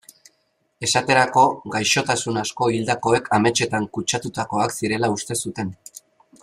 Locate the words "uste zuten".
5.19-5.75